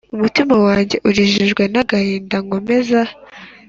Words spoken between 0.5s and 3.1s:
wanjye urijijwe n agahinda nkomeza